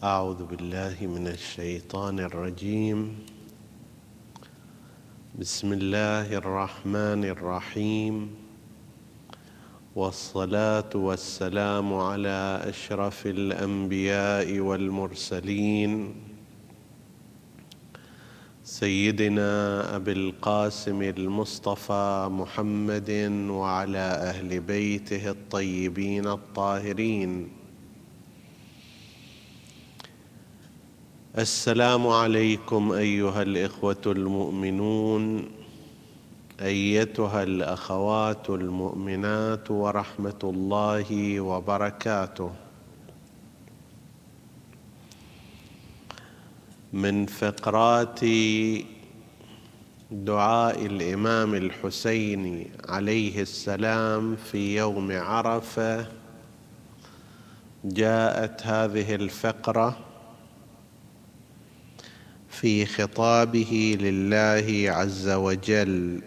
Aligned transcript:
أعوذ 0.00 0.44
بالله 0.44 0.96
من 1.06 1.26
الشيطان 1.28 2.20
الرجيم. 2.20 3.18
بسم 5.38 5.72
الله 5.72 6.40
الرحمن 6.40 7.24
الرحيم. 7.24 8.30
والصلاة 9.96 10.88
والسلام 10.94 11.94
على 11.94 12.60
أشرف 12.64 13.26
الأنبياء 13.26 14.58
والمرسلين. 14.58 16.14
سيدنا 18.64 19.84
أبي 19.96 20.12
القاسم 20.12 21.02
المصطفى 21.02 22.28
محمد 22.32 23.10
وعلى 23.50 24.06
أهل 24.32 24.60
بيته 24.60 25.30
الطيبين 25.30 26.26
الطاهرين. 26.26 27.59
السلام 31.38 32.06
عليكم 32.08 32.92
أيها 32.92 33.42
الإخوة 33.42 34.02
المؤمنون 34.06 35.48
أيتها 36.60 37.42
الأخوات 37.42 38.50
المؤمنات 38.50 39.70
ورحمة 39.70 40.38
الله 40.44 41.40
وبركاته. 41.40 42.50
من 46.92 47.26
فقرات 47.26 48.20
دعاء 50.10 50.86
الإمام 50.86 51.54
الحسين 51.54 52.70
عليه 52.88 53.42
السلام 53.42 54.36
في 54.36 54.76
يوم 54.76 55.12
عرفة 55.12 56.06
جاءت 57.84 58.66
هذه 58.66 59.14
الفقرة 59.14 60.09
في 62.60 62.86
خطابه 62.86 63.98
لله 64.00 64.90
عز 64.90 65.28
وجل. 65.28 66.20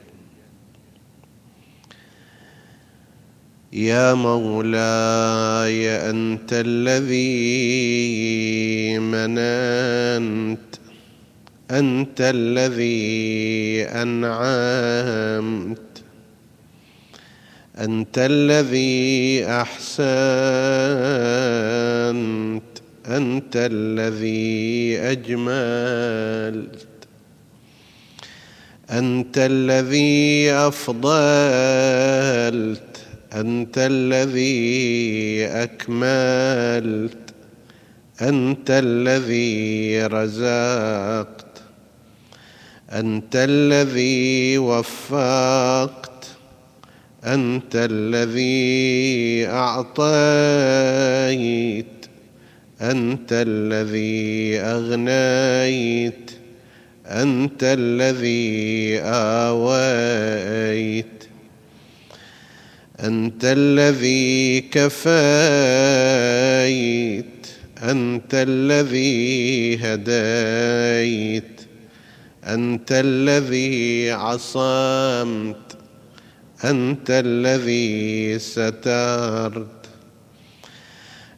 يا 3.74 4.14
مولاي 4.14 6.10
أنت 6.10 6.50
الذي 6.52 7.30
مننت 9.00 10.60
أنت 11.72 12.22
الذي 12.22 13.84
أنعمت 13.84 15.80
أنت 17.78 18.18
الذي 18.18 19.46
أحسنت. 19.46 20.04
أنت 23.18 23.54
الذي 23.56 25.00
أجملت. 25.00 26.88
أنت 28.92 29.38
الذي 29.38 30.52
أفضلت. 30.52 31.20
أنت 33.34 33.78
الذي 33.78 35.46
أكملت. 35.46 37.18
أنت 38.22 38.70
الذي 38.70 40.06
رزقت. 40.06 41.46
أنت 42.92 43.36
الذي 43.36 44.58
وفقت. 44.58 46.28
أنت 47.24 47.76
الذي 47.76 49.48
أعطيت. 49.48 51.93
أنت 52.92 53.30
الذي 53.32 54.60
أغنيت 54.60 56.32
أنت 57.08 57.64
الذي 57.64 59.00
آويت 59.00 60.44
أنت 63.00 63.42
الذي 63.44 64.62
كفيت 64.62 65.04
أنت 67.84 68.34
الذي 68.34 69.78
هديت 69.78 71.62
أنت 72.44 72.92
الذي 72.92 74.12
عصمت 74.12 75.78
أنت 76.66 77.08
الذي 77.10 78.40
سترت. 78.40 79.83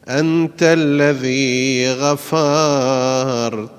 أنت 0.08 0.62
الذي 0.62 1.92
غفرت 1.92 3.70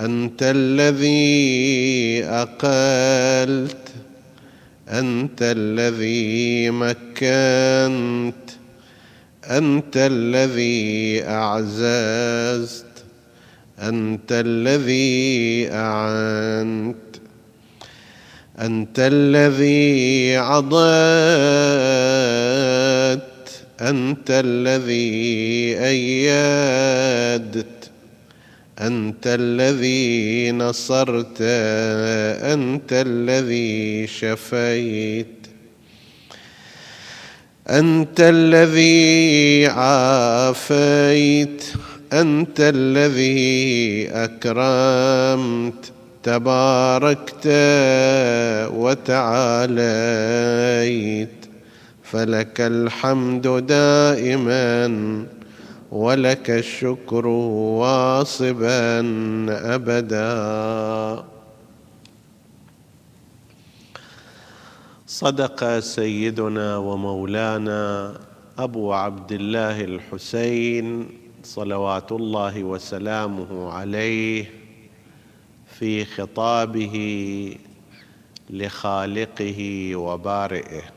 أنت 0.00 0.38
الذي 0.42 2.24
أقلت 2.24 3.76
أنت 4.88 5.38
الذي 5.42 6.70
مكنت 6.70 8.50
أنت 9.50 9.96
الذي 9.96 11.24
أعززت 11.24 12.84
أنت 13.78 14.32
الذي 14.32 15.68
أعنت 15.72 16.96
أنت 18.58 18.96
الذي 18.98 20.36
عضدت 20.36 20.76
أنت 23.80 24.30
الذي 24.30 25.76
ايدت 25.78 27.66
أنت 28.80 29.26
الذي 29.26 30.52
نصرت 30.52 31.36
أنت 31.40 32.92
الذي 32.92 34.06
شفيت 34.06 35.26
أنت 37.70 38.20
الذي 38.20 39.66
عافيت 39.66 41.64
أنت 42.12 42.60
الذي 42.60 44.08
أكرمت 44.08 45.92
تباركت 46.22 47.46
وتعاليت. 48.74 49.86
فلك 52.10 52.60
الحمد 52.60 53.66
دائما 53.66 54.86
ولك 55.90 56.50
الشكر 56.50 57.26
واصبا 57.26 59.00
ابدا. 59.74 61.24
صدق 65.06 65.78
سيدنا 65.78 66.76
ومولانا 66.76 68.14
أبو 68.58 68.92
عبد 68.92 69.32
الله 69.32 69.84
الحسين 69.84 71.08
صلوات 71.42 72.12
الله 72.12 72.64
وسلامه 72.64 73.72
عليه 73.72 74.50
في 75.78 76.04
خطابه 76.04 76.96
لخالقه 78.50 79.90
وبارئه. 79.96 80.95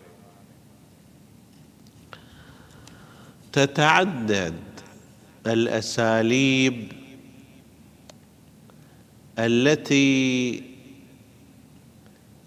تتعدد. 3.53 4.69
الأساليب 5.47 6.91
التي 9.39 10.63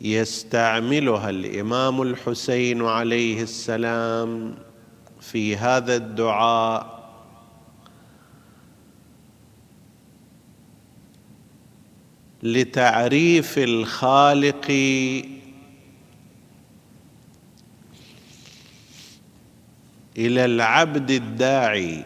يستعملها 0.00 1.30
الإمام 1.30 2.02
الحسين 2.02 2.82
عليه 2.82 3.42
السلام 3.42 4.54
في 5.20 5.56
هذا 5.56 5.96
الدعاء 5.96 7.02
لتعريف 12.42 13.58
الخالق 13.58 14.70
إلى 20.18 20.44
العبد 20.44 21.10
الداعي. 21.10 22.04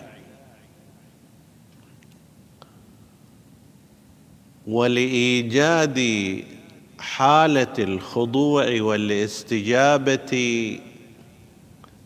ولايجاد 4.66 6.00
حالة 6.98 7.74
الخضوع 7.78 8.80
والاستجابة 8.80 10.30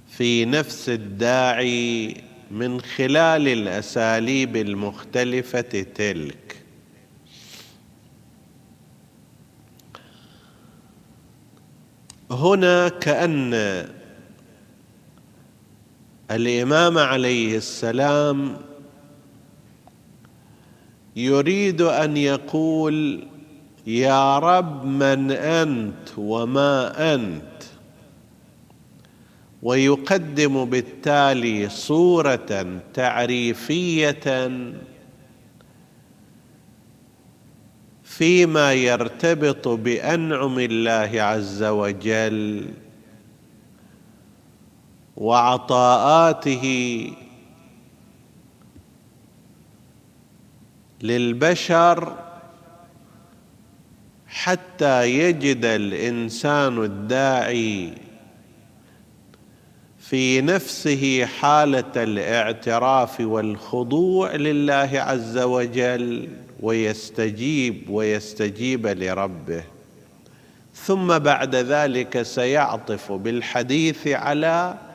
في 0.08 0.44
نفس 0.44 0.88
الداعي 0.88 2.16
من 2.50 2.80
خلال 2.80 3.48
الأساليب 3.48 4.56
المختلفة 4.56 5.60
تلك. 5.94 6.56
هنا 12.30 12.88
كأن 12.88 13.54
الإمام 16.30 16.98
عليه 16.98 17.56
السلام 17.56 18.56
يريد 21.16 21.80
أن 21.80 22.16
يقول 22.16 23.26
يا 23.86 24.38
رب 24.38 24.84
من 24.84 25.30
أنت 25.30 26.08
وما 26.18 27.14
أنت؟ 27.14 27.42
ويقدم 29.62 30.64
بالتالي 30.64 31.68
صورة 31.68 32.80
تعريفية 32.94 34.50
فيما 38.04 38.72
يرتبط 38.72 39.68
بأنعم 39.68 40.58
الله 40.58 41.22
عز 41.22 41.62
وجل. 41.62 42.64
وعطاءاته 45.20 46.66
للبشر 51.02 52.16
حتى 54.28 55.10
يجد 55.18 55.64
الإنسان 55.64 56.84
الداعي 56.84 57.92
في 59.98 60.40
نفسه 60.40 61.26
حالة 61.26 61.92
الاعتراف 61.96 63.20
والخضوع 63.20 64.34
لله 64.34 64.90
عز 64.94 65.38
وجل 65.38 66.28
ويستجيب 66.60 67.90
ويستجيب 67.90 68.86
لربه. 68.86 69.64
ثم 70.74 71.18
بعد 71.18 71.54
ذلك 71.54 72.22
سيعطف 72.22 73.12
بالحديث 73.12 74.08
على 74.08 74.89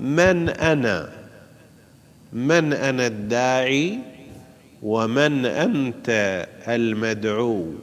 من 0.00 0.48
أنا؟ 0.48 1.12
من 2.32 2.72
أنا 2.72 3.06
الداعي 3.06 3.98
ومن 4.82 5.46
أنت 5.46 6.08
المدعو؟ 6.68 7.74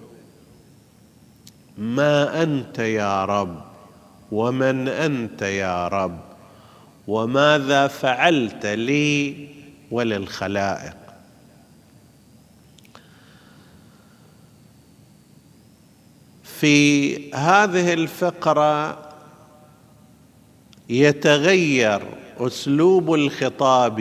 ما 1.78 2.44
أنت 2.44 2.80
يا 2.80 3.26
رب 3.26 3.62
ومن 4.32 4.88
أنت 4.88 5.42
يا 5.42 5.88
رب؟ 5.88 6.20
وماذا 7.08 7.88
فعلت 7.88 8.66
لي 8.66 9.48
وللخلائق؟ 9.92 10.98
في 16.44 17.34
هذه 17.34 17.94
الفقرة 17.94 19.07
يتغير 20.90 22.02
أسلوب 22.40 23.14
الخطاب 23.14 23.98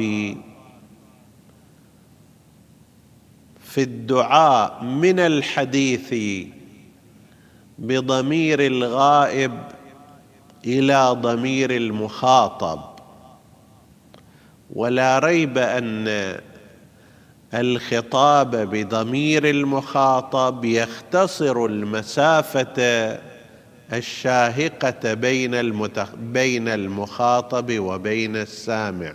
في 3.60 3.82
الدعاء 3.82 4.84
من 4.84 5.20
الحديث 5.20 6.14
بضمير 7.78 8.66
الغائب 8.66 9.52
إلى 10.66 11.16
ضمير 11.20 11.70
المخاطب. 11.76 12.80
ولا 14.74 15.18
ريب 15.18 15.58
أن 15.58 16.08
الخطاب 17.54 18.50
بضمير 18.56 19.50
المخاطب 19.50 20.64
يختصر 20.64 21.64
المسافة 21.64 23.18
الشاهقة 23.92 25.14
بين 25.14 25.54
المتخ... 25.54 26.14
بين 26.14 26.68
المخاطب 26.68 27.78
وبين 27.78 28.36
السامع. 28.36 29.14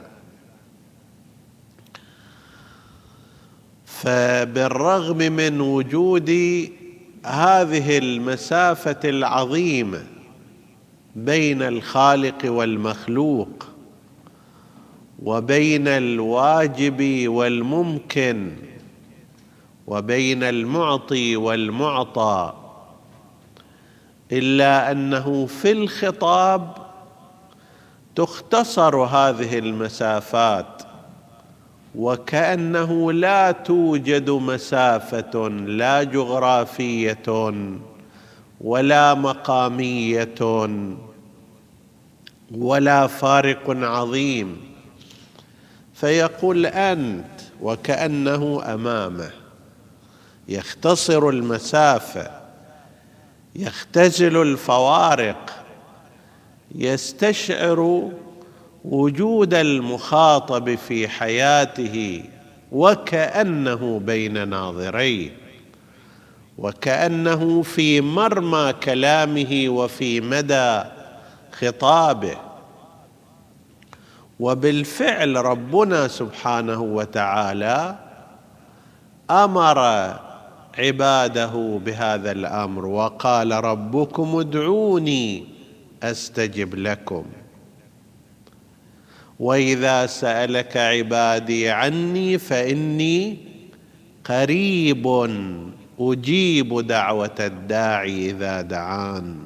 فبالرغم 3.85 5.17
من 5.17 5.61
وجود 5.61 6.29
هذه 7.25 7.97
المسافة 7.97 8.99
العظيمة 9.09 10.03
بين 11.15 11.61
الخالق 11.61 12.37
والمخلوق 12.45 13.67
وبين 15.23 15.87
الواجب 15.87 17.27
والممكن 17.27 18.51
وبين 19.87 20.43
المعطي 20.43 21.35
والمعطى 21.35 22.53
إلا 24.31 24.91
أنه 24.91 25.45
في 25.45 25.71
الخطاب 25.71 26.73
تختصر 28.15 28.95
هذه 28.95 29.59
المسافات 29.59 30.83
وكأنه 31.95 33.11
لا 33.11 33.51
توجد 33.51 34.29
مسافة 34.29 35.47
لا 35.49 36.03
جغرافية 36.03 37.53
ولا 38.61 39.13
مقامية 39.13 40.35
ولا 42.51 43.07
فارق 43.07 43.63
عظيم. 43.67 44.61
فيقول 45.93 46.65
أنت 46.65 47.41
وكأنه 47.61 48.73
أمامه 48.73 49.31
يختصر 50.47 51.29
المسافة 51.29 52.40
يختزل 53.55 54.41
الفوارق 54.41 55.63
يستشعر 56.75 58.11
وجود 58.85 59.53
المخاطب 59.53 60.75
في 60.75 61.07
حياته 61.07 62.23
وكأنه 62.71 64.01
بين 64.05 64.47
ناظريه 64.47 65.29
وكأنه 66.57 67.61
في 67.61 68.01
مرمى 68.01 68.73
كلامه 68.83 69.65
وفي 69.69 70.21
مدى 70.21 70.83
خطابه. 71.51 72.35
وبالفعل 74.39 75.35
ربنا 75.35 76.07
سبحانه 76.07 76.81
وتعالى 76.81 77.95
أمر 79.29 79.79
عباده 80.77 81.79
بهذا 81.85 82.31
الأمر 82.31 82.85
وقال 82.85 83.51
ربكم 83.51 84.35
ادعوني 84.35 85.45
أستجب 86.03 86.75
لكم. 86.75 87.25
وإذا 89.39 90.05
سألك 90.05 90.77
عبادي 90.77 91.69
عني 91.69 92.37
فإني 92.37 93.37
قريب 94.25 95.07
أجيب 95.99 96.87
دعوة 96.87 97.35
الداعي 97.39 98.29
إذا 98.29 98.61
دعان. 98.61 99.39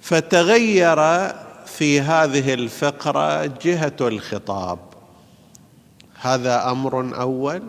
فتغير 0.00 0.96
في 1.66 2.00
هذه 2.00 2.54
الفقرة 2.54 3.46
جهة 3.46 3.96
الخطاب. 4.00 4.91
هذا 6.22 6.70
أمر 6.70 7.20
أول. 7.20 7.62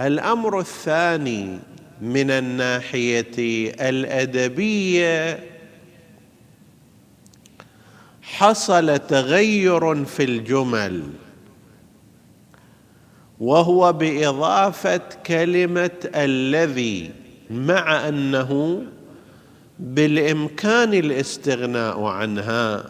الأمر 0.00 0.60
الثاني 0.60 1.58
من 2.00 2.30
الناحية 2.30 3.34
الأدبية 3.80 5.40
حصل 8.22 8.98
تغير 8.98 10.04
في 10.04 10.24
الجمل 10.24 11.02
وهو 13.40 13.92
بإضافة 13.92 15.00
كلمة 15.26 16.10
الذي 16.14 17.10
مع 17.50 18.08
أنه 18.08 18.82
بالإمكان 19.78 20.94
الاستغناء 20.94 22.02
عنها 22.04 22.84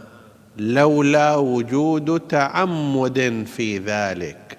لولا 0.57 1.37
وجود 1.37 2.21
تعمد 2.21 3.47
في 3.57 3.79
ذلك. 3.79 4.56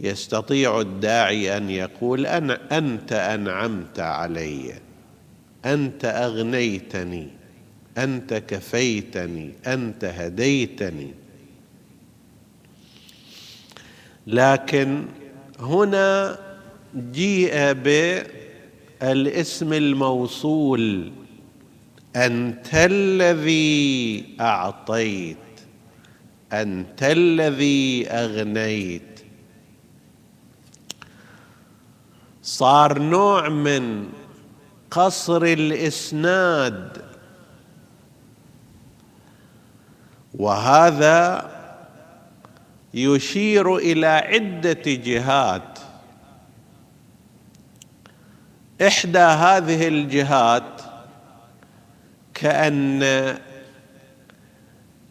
يستطيع 0.00 0.80
الداعي 0.80 1.56
أن 1.56 1.70
يقول 1.70 2.26
أنا 2.26 2.78
أنت 2.78 3.12
أنعمت 3.12 4.00
علي 4.00 4.74
أنت 5.64 6.04
أغنيتني 6.04 7.28
أنت 7.98 8.34
كفيتني 8.34 9.52
أنت 9.66 10.04
هديتني. 10.04 11.10
لكن 14.26 15.04
هنا 15.60 16.38
جيء 16.96 17.72
بالاسم 17.72 19.72
الموصول 19.72 21.12
أنت 22.16 22.68
الذي 22.74 24.24
أعطيت 24.40 25.36
أنت 26.52 27.02
الذي 27.02 28.08
أغنيت. 28.08 29.02
صار 32.42 32.98
نوع 32.98 33.48
من 33.48 34.08
قصر 34.90 35.42
الإسناد. 35.42 37.04
وهذا 40.34 41.50
يشير 42.94 43.76
إلى 43.76 44.06
عدة 44.06 44.82
جهات. 44.86 45.78
إحدى 48.86 49.18
هذه 49.18 49.88
الجهات 49.88 50.82
كأن 52.34 53.02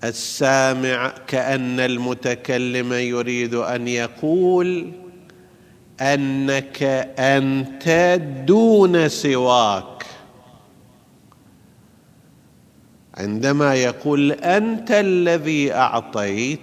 السامع 0.03 1.13
كأن 1.27 1.79
المتكلم 1.79 2.93
يريد 2.93 3.53
أن 3.53 3.87
يقول 3.87 4.91
أنك 6.01 6.83
أنت 7.19 8.19
دون 8.45 9.09
سواك. 9.09 10.05
عندما 13.17 13.75
يقول 13.75 14.31
أنت 14.31 14.91
الذي 14.91 15.73
أعطيت 15.73 16.59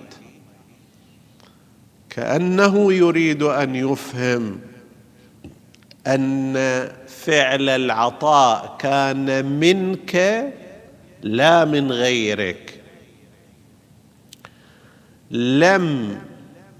كأنه 2.10 2.92
يريد 2.92 3.42
أن 3.42 3.74
يفهم 3.74 4.60
أن 6.06 6.54
فعل 7.08 7.68
العطاء 7.68 8.76
كان 8.78 9.46
منك 9.46 10.44
لا 11.22 11.64
من 11.64 11.92
غيرك. 11.92 12.80
لم 15.30 16.18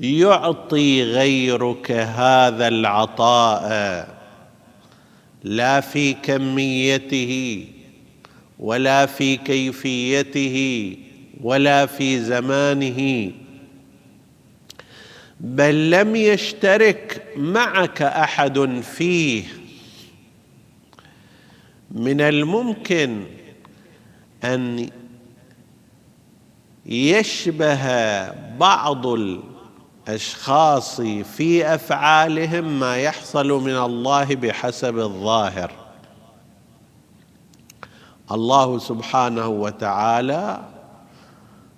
يعطي 0.00 1.02
غيرك 1.02 1.90
هذا 1.90 2.68
العطاء 2.68 4.16
لا 5.44 5.80
في 5.80 6.12
كميته 6.12 7.64
ولا 8.58 9.06
في 9.06 9.36
كيفيته 9.36 10.96
ولا 11.40 11.86
في 11.86 12.20
زمانه 12.20 13.32
بل 15.40 15.90
لم 15.90 16.16
يشترك 16.16 17.22
معك 17.36 18.02
أحد 18.02 18.80
فيه. 18.82 19.44
من 21.90 22.20
الممكن 22.20 23.24
أن 24.44 24.90
يشبه 26.86 27.82
بعض 28.58 29.06
الاشخاص 30.08 31.00
في 31.36 31.75
أفعالهم 31.75 32.80
ما 32.80 32.96
يحصل 32.96 33.48
من 33.48 33.76
الله 33.76 34.25
بحسب 34.25 34.98
الظاهر. 34.98 35.72
الله 38.32 38.78
سبحانه 38.78 39.48
وتعالى 39.48 40.60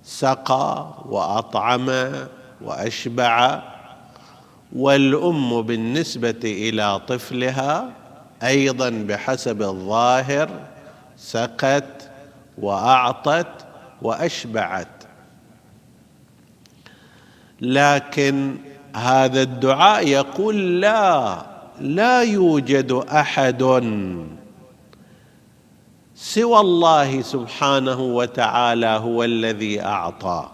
سقى 0.02 0.94
وأطعم 1.06 2.12
وأشبع 2.60 3.62
والأم 4.76 5.62
بالنسبة 5.62 6.40
إلى 6.44 7.00
طفلها 7.08 7.90
أيضا 8.42 8.90
بحسب 8.90 9.62
الظاهر 9.62 10.50
سقت 11.16 12.10
وأعطت 12.58 13.66
وأشبعت. 14.02 14.97
لكن 17.60 18.56
هذا 18.96 19.42
الدعاء 19.42 20.08
يقول 20.08 20.80
لا 20.80 21.38
لا 21.80 22.22
يوجد 22.22 22.92
أحد 22.92 23.62
سوى 26.14 26.60
الله 26.60 27.20
سبحانه 27.20 28.00
وتعالى 28.00 28.86
هو 28.86 29.24
الذي 29.24 29.82
أعطى. 29.82 30.48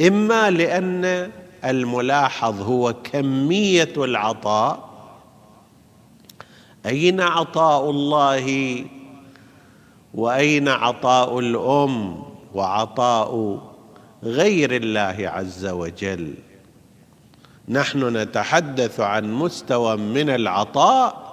إما 0.00 0.50
لأن 0.50 1.30
الملاحظ 1.64 2.62
هو 2.62 2.92
كمية 2.92 3.92
العطاء. 3.96 4.88
أين 6.86 7.20
عطاء 7.20 7.90
الله؟ 7.90 8.84
وأين 10.14 10.68
عطاء 10.68 11.38
الأم؟ 11.38 12.22
وعطاء 12.54 13.60
غير 14.26 14.76
الله 14.76 15.16
عز 15.18 15.66
وجل. 15.66 16.34
نحن 17.68 18.16
نتحدث 18.16 19.00
عن 19.00 19.32
مستوى 19.32 19.96
من 19.96 20.30
العطاء 20.30 21.26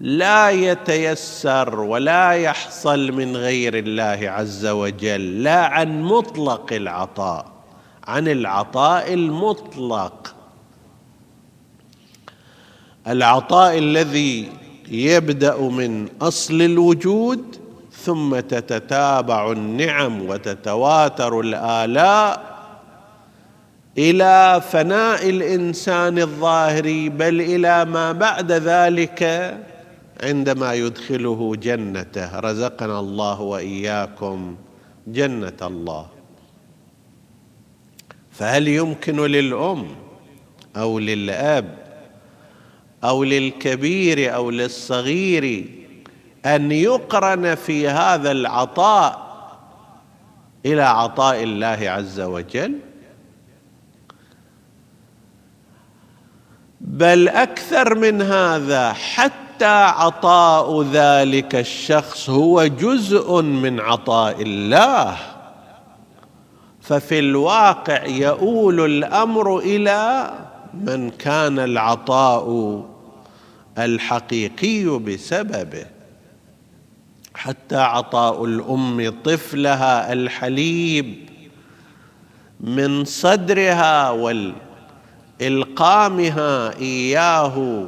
لا 0.00 0.50
يتيسر 0.50 1.80
ولا 1.80 2.30
يحصل 2.30 3.12
من 3.12 3.36
غير 3.36 3.78
الله 3.78 4.30
عز 4.30 4.66
وجل 4.66 5.42
لا 5.42 5.66
عن 5.66 6.02
مطلق 6.02 6.72
العطاء 6.72 7.52
عن 8.06 8.28
العطاء 8.28 9.14
المطلق. 9.14 10.34
العطاء 13.06 13.78
الذي 13.78 14.52
يبدأ 14.88 15.56
من 15.56 16.08
أصل 16.22 16.62
الوجود 16.62 17.63
ثم 18.02 18.40
تتتابع 18.40 19.52
النعم 19.52 20.28
وتتواتر 20.28 21.40
الآلاء 21.40 22.54
إلى 23.98 24.62
فناء 24.70 25.30
الإنسان 25.30 26.18
الظاهري 26.18 27.08
بل 27.08 27.40
إلى 27.40 27.84
ما 27.84 28.12
بعد 28.12 28.52
ذلك 28.52 29.22
عندما 30.22 30.74
يدخله 30.74 31.56
جنته. 31.56 32.40
رزقنا 32.40 33.00
الله 33.00 33.40
وإياكم 33.40 34.56
جنة 35.06 35.60
الله. 35.62 36.06
فهل 38.30 38.68
يمكن 38.68 39.20
للأم 39.20 39.86
أو 40.76 40.98
للأب 40.98 41.78
أو 43.04 43.24
للكبير 43.24 44.34
أو 44.34 44.50
للصغير 44.50 45.83
أن 46.46 46.72
يقرن 46.72 47.54
في 47.54 47.88
هذا 47.88 48.30
العطاء 48.30 49.24
إلى 50.66 50.82
عطاء 50.82 51.42
الله 51.42 51.90
عز 51.90 52.20
وجل؟ 52.20 52.78
بل 56.80 57.28
أكثر 57.28 57.94
من 57.94 58.22
هذا 58.22 58.92
حتى 58.92 59.64
عطاء 59.64 60.82
ذلك 60.82 61.54
الشخص 61.54 62.30
هو 62.30 62.66
جزء 62.66 63.42
من 63.42 63.80
عطاء 63.80 64.42
الله. 64.42 65.16
ففي 66.80 67.18
الواقع 67.18 68.06
يؤول 68.06 68.80
الأمر 68.80 69.58
إلى 69.58 70.30
من 70.74 71.10
كان 71.10 71.58
العطاء 71.58 72.84
الحقيقي 73.78 74.84
بسببه. 74.98 75.93
حتى 77.34 77.76
عطاء 77.76 78.44
الأم 78.44 79.14
طفلها 79.24 80.12
الحليب 80.12 81.14
من 82.60 83.04
صدرها 83.04 84.10
والإلقامها 85.40 86.78
إياه 86.78 87.86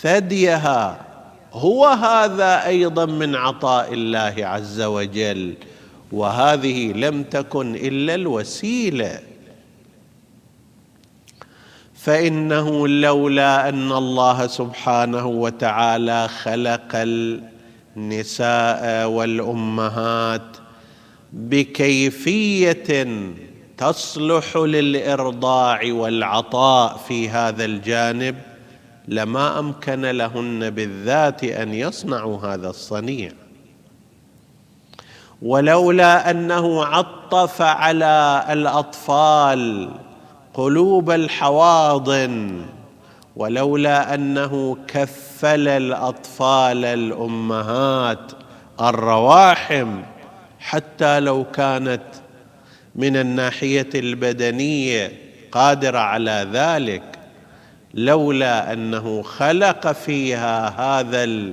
ثديها. 0.00 1.06
هو 1.52 1.86
هذا 1.86 2.66
أيضا 2.66 3.06
من 3.06 3.34
عطاء 3.34 3.92
الله 3.92 4.34
عز 4.38 4.80
وجل 4.80 5.54
وهذه 6.12 6.92
لم 6.92 7.22
تكن 7.22 7.74
إلا 7.74 8.14
الوسيلة. 8.14 9.20
فإنه 11.94 12.88
لولا 12.88 13.68
أن 13.68 13.92
الله 13.92 14.46
سبحانه 14.46 15.26
وتعالى 15.26 16.28
خلق 16.28 16.90
النساء 17.96 19.08
والأمهات 19.08 20.56
بكيفية 21.32 23.06
تصلح 23.78 24.56
للإرضاع 24.56 25.80
والعطاء 25.84 26.96
في 26.96 27.28
هذا 27.28 27.64
الجانب 27.64 28.36
لما 29.08 29.58
أمكن 29.58 30.00
لهن 30.00 30.70
بالذات 30.70 31.44
أن 31.44 31.74
يصنعوا 31.74 32.38
هذا 32.38 32.70
الصنيع. 32.70 33.32
ولولا 35.42 36.30
أنه 36.30 36.84
عطف 36.84 37.62
على 37.62 38.46
الأطفال 38.50 39.90
قلوب 40.54 41.10
الحواضن 41.10 42.66
ولولا 43.36 44.14
أنه 44.14 44.76
كفل 44.88 45.68
الأطفال 45.68 46.84
الأمهات 46.84 48.32
الرواحم 48.80 50.02
حتى 50.58 51.20
لو 51.20 51.44
كانت 51.44 52.02
من 52.94 53.16
الناحية 53.16 53.88
البدنية 53.94 55.12
قادرة 55.52 55.98
على 55.98 56.48
ذلك 56.52 57.02
لولا 57.94 58.72
أنه 58.72 59.22
خلق 59.22 59.92
فيها 59.92 60.68
هذا 60.68 61.52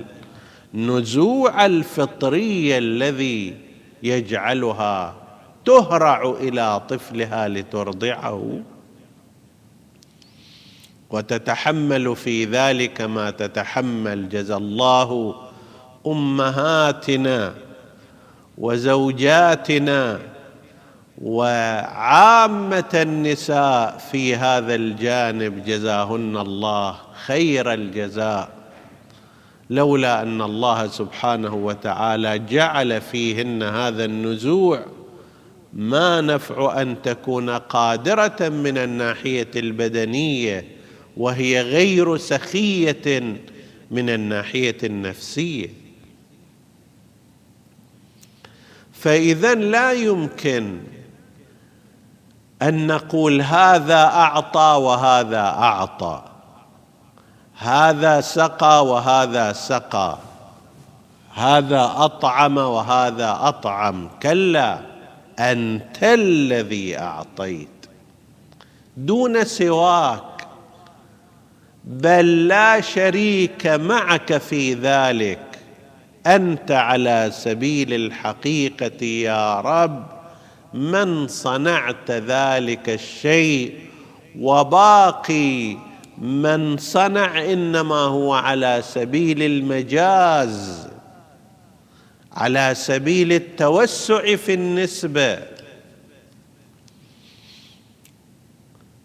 النزوع 0.74 1.66
الفطري 1.66 2.78
الذي 2.78 3.56
يجعلها 4.02 5.14
تهرع 5.64 6.30
إلى 6.40 6.80
طفلها 6.88 7.48
لترضعه. 7.48 8.62
وتتحمل 11.10 12.16
في 12.16 12.44
ذلك 12.44 13.00
ما 13.00 13.30
تتحمل 13.30 14.28
جزى 14.28 14.54
الله 14.54 15.34
أمهاتنا 16.06 17.54
وزوجاتنا 18.58 20.18
وعامة 21.22 22.90
النساء 22.94 23.98
في 24.10 24.36
هذا 24.36 24.74
الجانب 24.74 25.64
جزاهن 25.64 26.36
الله 26.36 26.96
خير 27.26 27.72
الجزاء. 27.72 28.48
لولا 29.70 30.22
أن 30.22 30.42
الله 30.42 30.86
سبحانه 30.86 31.54
وتعالى 31.54 32.38
جعل 32.38 33.00
فيهن 33.00 33.62
هذا 33.62 34.04
النزوع 34.04 34.84
ما 35.72 36.20
نفع 36.20 36.82
أن 36.82 37.02
تكون 37.02 37.50
قادرة 37.50 38.48
من 38.48 38.78
الناحية 38.78 39.50
البدنية 39.56 40.73
وهي 41.16 41.62
غير 41.62 42.16
سخية 42.16 43.20
من 43.90 44.10
الناحية 44.10 44.76
النفسية. 44.84 45.68
فإذا 48.92 49.54
لا 49.54 49.92
يمكن 49.92 50.80
أن 52.62 52.86
نقول 52.86 53.42
هذا 53.42 54.04
أعطى 54.04 54.80
وهذا 54.82 55.40
أعطى. 55.40 56.24
هذا 57.58 58.20
سقى 58.20 58.86
وهذا 58.86 59.52
سقى. 59.52 60.18
هذا 61.34 61.92
أطعم 61.96 62.56
وهذا 62.56 63.38
أطعم. 63.40 64.08
كلا 64.22 64.80
أنت 65.38 66.04
الذي 66.04 66.98
أعطيت. 66.98 67.68
دون 68.96 69.44
سواك 69.44 70.33
بل 71.84 72.48
لا 72.48 72.80
شريك 72.80 73.66
معك 73.66 74.38
في 74.38 74.74
ذلك. 74.74 75.40
أنت 76.26 76.70
على 76.70 77.30
سبيل 77.32 77.92
الحقيقة 77.94 79.04
يا 79.04 79.60
رب 79.60 80.06
من 80.74 81.28
صنعت 81.28 82.10
ذلك 82.10 82.88
الشيء 82.88 83.74
وباقي 84.38 85.76
من 86.18 86.76
صنع 86.76 87.44
إنما 87.52 87.94
هو 87.94 88.34
على 88.34 88.82
سبيل 88.84 89.42
المجاز 89.42 90.88
على 92.32 92.72
سبيل 92.74 93.32
التوسع 93.32 94.36
في 94.36 94.54
النسبة. 94.54 95.38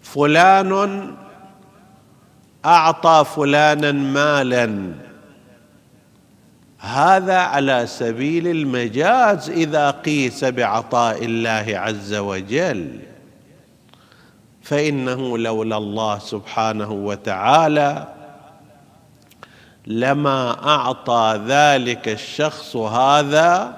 فلان 0.01 1.15
أعطى 2.65 3.25
فلانا 3.35 3.91
مالا. 3.91 4.93
هذا 6.79 7.37
على 7.37 7.87
سبيل 7.87 8.47
المجاز 8.47 9.49
إذا 9.49 9.91
قيس 9.91 10.43
بعطاء 10.43 11.25
الله 11.25 11.65
عز 11.67 12.13
وجل. 12.13 12.99
فإنه 14.61 15.37
لولا 15.37 15.77
الله 15.77 16.19
سبحانه 16.19 16.91
وتعالى 16.91 18.07
لما 19.87 20.67
أعطى 20.69 21.41
ذلك 21.47 22.09
الشخص 22.09 22.75
هذا 22.75 23.77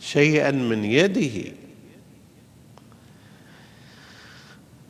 شيئا 0.00 0.50
من 0.50 0.84
يده. 0.84 1.52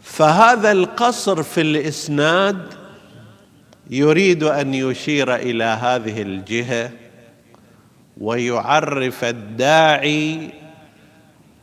فهذا 0.02 0.72
القصر 0.72 1.42
في 1.42 1.60
الإسناد 1.60 2.74
يريد 3.90 4.42
أن 4.42 4.74
يشير 4.74 5.34
إلى 5.34 5.64
هذه 5.64 6.22
الجهة 6.22 6.90
ويعرف 8.20 9.24
الداعي 9.24 10.50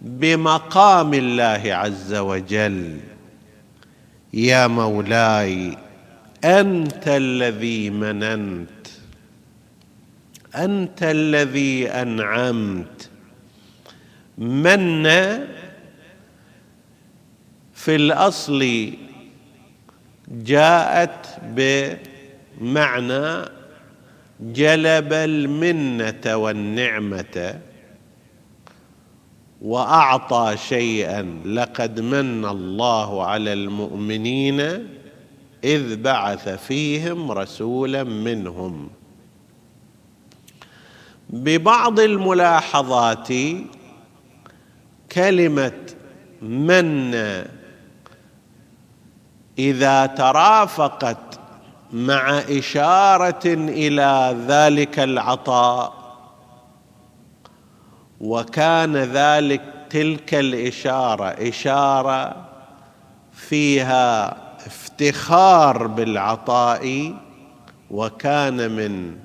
بمقام 0.02 1.14
الله 1.14 1.64
عز 1.66 2.14
وجل. 2.14 3.00
يا 4.34 4.68
مولاي 4.68 5.78
أنت 6.44 7.08
الذي 7.08 7.90
مننت 7.90 8.70
أنت 10.56 11.04
الذي 11.04 11.90
أنعمت. 11.90 13.10
من 14.38 15.04
في 17.74 17.96
الأصل 17.96 18.94
جاءت 20.28 21.40
بمعنى 22.62 23.50
جلب 24.40 25.14
المنة 25.14 26.36
والنعمة 26.36 27.60
وأعطى 29.62 30.56
شيئا. 30.58 31.22
لقد 31.46 32.00
من 32.00 32.46
الله 32.46 33.26
على 33.26 33.54
المؤمنين 33.54 34.60
إذ 35.64 36.02
بعث 36.02 36.50
فيهم 36.50 37.32
رسولا 37.32 38.04
منهم. 38.04 38.90
ببعض 41.30 42.00
الملاحظات 42.00 43.28
كلمة 45.12 45.86
من 46.42 47.16
إذا 49.60 50.06
ترافقت 50.06 51.25
مع 51.94 52.40
إشارة 52.40 53.46
إلى 53.56 54.38
ذلك 54.48 55.00
العطاء. 55.00 56.06
وكان 58.22 58.98
ذلك 58.98 59.62
تلك 59.90 60.34
الإشارة 60.34 61.26
إشارة 61.26 62.46
فيها 63.34 64.38
افتخار 64.66 65.88
بالعطاء 65.88 67.16
وكان 67.92 68.72
من 68.72 69.16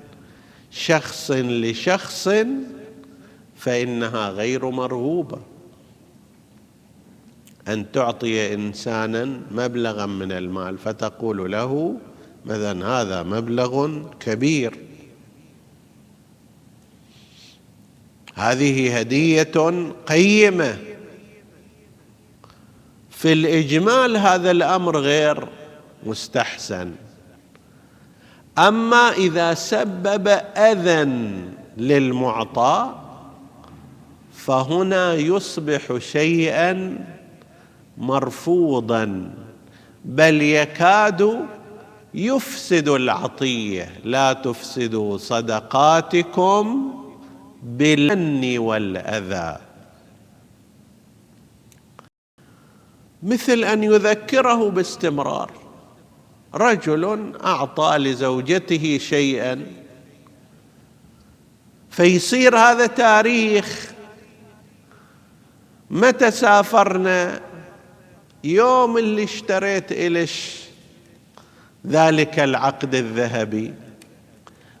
شخص 0.71 1.31
لشخص 1.31 2.29
فإنها 3.55 4.29
غير 4.29 4.69
مرغوبة. 4.69 5.39
أن 7.67 7.91
تعطي 7.91 8.53
إنسانا 8.53 9.41
مبلغا 9.51 10.05
من 10.05 10.31
المال 10.31 10.77
فتقول 10.77 11.51
له 11.51 11.95
مثلا 12.45 12.87
هذا 12.87 13.23
مبلغ 13.23 14.01
كبير. 14.19 14.77
هذه 18.35 18.99
هدية 18.99 19.51
قيمة. 20.07 20.77
في 23.09 23.33
الإجمال 23.33 24.17
هذا 24.17 24.51
الأمر 24.51 24.97
غير 24.97 25.47
مستحسن. 26.03 26.91
أما 28.57 29.11
إذا 29.11 29.53
سبب 29.53 30.27
اذى 30.57 31.09
للمعطى 31.77 32.95
فهنا 34.33 35.13
يصبح 35.13 35.97
شيئا 35.97 37.05
مرفوضا 37.97 39.33
بل 40.05 40.41
يكاد 40.41 41.45
يفسد 42.13 42.89
العطية. 42.89 43.99
لا 44.03 44.33
تفسدوا 44.33 45.17
صدقاتكم 45.17 46.93
بالمن 47.63 48.57
والأذى. 48.57 49.59
مثل 53.23 53.63
أن 53.63 53.83
يذكره 53.83 54.69
باستمرار. 54.69 55.51
رجل 56.55 57.33
أعطى 57.43 57.97
لزوجته 57.97 58.97
شيئا 59.01 59.65
فيصير 61.89 62.57
هذا 62.57 62.87
تاريخ. 62.87 63.91
متى 65.89 66.31
سافرنا؟ 66.31 67.41
يوم 68.43 68.97
اللي 68.97 69.23
اشتريت 69.23 69.91
إلش؟ 69.91 70.60
ذلك 71.87 72.39
العقد 72.39 72.95
الذهبي. 72.95 73.73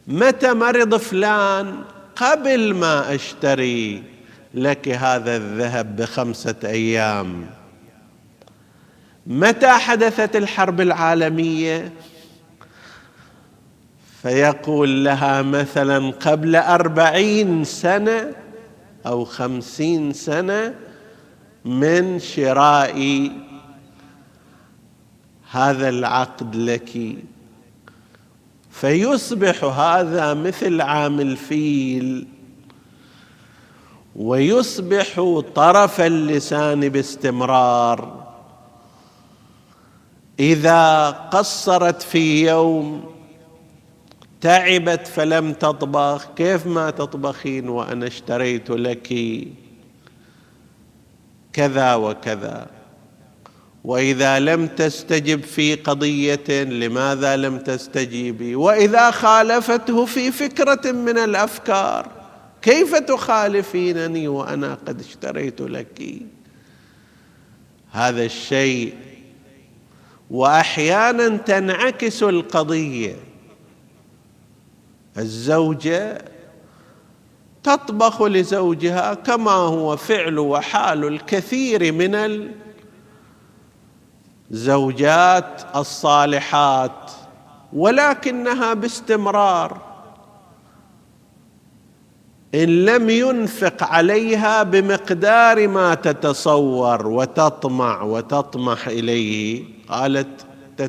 متى 0.07 0.53
مرض 0.53 0.95
فلان 0.95 1.81
قبل 2.15 2.73
ما 2.73 3.15
أشتري 3.15 4.03
لك 4.53 4.87
هذا 4.87 5.35
الذهب 5.35 5.95
بخمسة 5.95 6.55
أيام؟ 6.63 7.45
متى 9.27 9.67
حدثت 9.67 10.35
الحرب 10.35 10.81
العالمية؟ 10.81 11.91
فيقول 14.21 15.05
لها 15.05 15.41
مثلا 15.41 16.11
قبل 16.11 16.55
أربعين 16.55 17.63
سنة 17.63 18.31
أو 19.05 19.25
خمسين 19.25 20.13
سنة 20.13 20.73
من 21.65 22.19
شراء 22.19 23.31
هذا 25.51 25.89
العقد 25.89 26.55
لك. 26.55 27.15
فيصبح 28.71 29.63
هذا 29.63 30.33
مثل 30.33 30.81
عام 30.81 31.19
الفيل 31.19 32.27
ويصبح 34.15 35.41
طرف 35.55 36.01
اللسان 36.01 36.89
باستمرار. 36.89 38.31
إذا 40.39 41.09
قصرت 41.09 42.01
في 42.01 42.47
يوم 42.47 43.11
تعبت 44.41 45.07
فلم 45.07 45.53
تطبخ 45.53 46.27
كيف 46.35 46.67
ما 46.67 46.89
تطبخين 46.89 47.69
وأنا 47.69 48.07
اشتريت 48.07 48.69
لك؟ 48.69 49.13
كذا 51.53 51.95
وكذا. 51.95 52.80
وإذا 53.83 54.39
لم 54.39 54.67
تستجب 54.67 55.43
في 55.43 55.75
قضية 55.75 56.63
لماذا 56.63 57.35
لم 57.35 57.57
تستجيبي 57.59 58.55
وإذا 58.55 59.11
خالفته 59.11 60.05
في 60.05 60.31
فكرة 60.31 60.91
من 60.91 61.17
الأفكار 61.17 62.11
كيف 62.61 62.95
تخالفينني 62.95 64.27
وأنا 64.27 64.77
قد 64.87 64.99
اشتريت 64.99 65.61
لك؟ 65.61 66.01
هذا 67.91 68.25
الشيء 68.25 68.93
وأحيانا 70.31 71.37
تنعكس 71.37 72.23
القضية. 72.23 73.15
الزوجة 75.17 76.25
تطبخ 77.63 78.21
لزوجها 78.21 79.13
كما 79.13 79.51
هو 79.51 79.97
فعل 79.97 80.39
وحال 80.39 81.05
الكثير 81.05 81.91
من 81.91 82.15
الزوجات 84.51 85.61
الصالحات 85.75 87.11
ولكنها 87.73 88.73
باستمرار 88.73 89.77
إن 92.55 92.85
لم 92.85 93.09
ينفق 93.09 93.83
عليها 93.83 94.63
بمقدار 94.63 95.67
ما 95.67 95.95
تتصور 95.95 97.07
وتطمع 97.07 98.01
وتطمح 98.01 98.87
إليه 98.87 99.63
قالت 99.89 100.45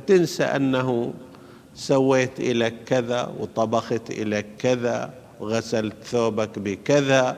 تنسى 0.07 0.44
أنه 0.44 1.14
سويت 1.75 2.40
لك 2.40 2.75
كذا 2.87 3.33
وطبخت 3.40 4.11
لك 4.11 4.46
كذا 4.59 5.11
وغسلت 5.40 6.05
ثوبك 6.05 6.59
بكذا 6.59 7.37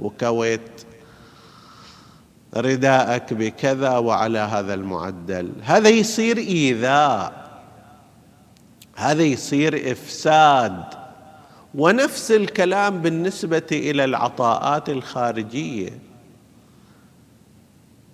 وكويت 0.00 0.87
رداءك 2.56 3.34
بكذا 3.34 3.98
وعلى 3.98 4.38
هذا 4.38 4.74
المعدل. 4.74 5.52
هذا 5.62 5.88
يصير 5.88 6.38
إيذاء. 6.38 7.48
هذا 8.96 9.22
يصير 9.22 9.92
إفساد. 9.92 10.84
ونفس 11.74 12.30
الكلام 12.30 13.02
بالنسبة 13.02 13.66
إلى 13.72 14.04
العطاءات 14.04 14.88
الخارجية. 14.88 15.98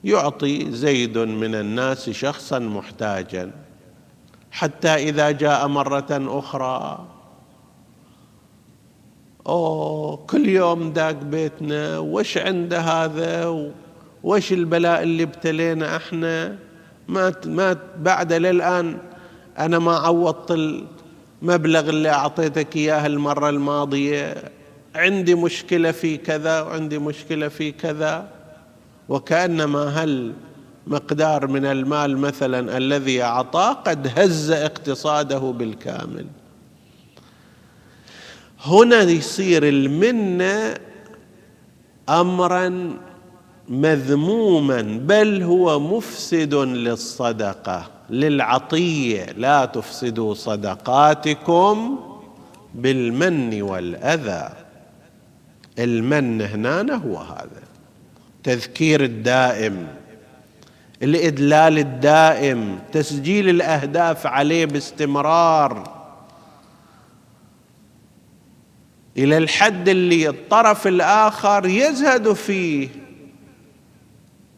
يعطي 0.04 0.72
زيد 0.72 1.18
من 1.18 1.54
الناس 1.54 2.10
شخصا 2.10 2.58
محتاجا. 2.58 3.50
حتى 4.50 4.94
إذا 4.94 5.30
جاء 5.30 5.68
مرة 5.68 6.06
أخرى. 6.10 7.06
أوه 9.46 10.16
كل 10.16 10.48
يوم 10.48 10.92
داق 10.92 11.12
بيتنا 11.12 11.98
وش 11.98 12.38
عنده 12.38 12.80
هذا؟ 12.80 13.70
وش 14.24 14.52
البلاء 14.52 15.02
اللي 15.02 15.22
ابتلينا 15.22 15.96
إحنا؟ 15.96 16.56
ما 17.08 17.34
ما 17.46 17.76
بعد 17.98 18.32
للآن 18.32 18.98
أنا 19.58 19.78
ما 19.78 19.96
عوضت 19.96 20.50
المبلغ 20.50 21.88
اللي 21.88 22.10
أعطيتك 22.10 22.76
إياه 22.76 23.06
المرة 23.06 23.50
الماضية. 23.50 24.34
عندي 24.94 25.34
مشكلة 25.34 25.92
في 25.92 26.16
كذا 26.16 26.60
وعندي 26.60 26.98
مشكلة 26.98 27.48
في 27.48 27.72
كذا. 27.72 28.28
وكأنما 29.08 29.84
هل 29.84 30.32
مقدار 30.86 31.46
من 31.46 31.64
المال 31.64 32.18
مثلا 32.18 32.76
الذي 32.76 33.22
أعطاه 33.22 33.72
قد 33.72 34.12
هز 34.16 34.50
اقتصاده 34.50 35.38
بالكامل. 35.38 36.26
هنا 38.64 39.00
يصير 39.00 39.68
المنة 39.68 40.74
امرا 42.08 42.94
مذموما 43.68 44.82
بل 44.82 45.42
هو 45.42 45.80
مفسد 45.80 46.54
للصدقة 46.54 47.90
للعطية. 48.10 49.24
لا 49.24 49.64
تفسدوا 49.64 50.34
صدقاتكم 50.34 51.98
بالمن 52.74 53.62
والأذى. 53.62 54.48
المن 55.78 56.42
هنا 56.42 56.94
هو 56.94 57.18
هذا. 57.18 57.62
تذكير 58.42 59.04
الدائم 59.04 59.86
الإدلال 61.02 61.78
الدائم 61.78 62.78
تسجيل 62.92 63.48
الأهداف 63.48 64.26
عليه 64.26 64.66
باستمرار. 64.66 66.04
إلى 69.16 69.38
الحد 69.38 69.88
اللي 69.88 70.28
الطرف 70.28 70.86
الآخر 70.86 71.66
يزهد 71.66 72.32
فيه. 72.32 73.03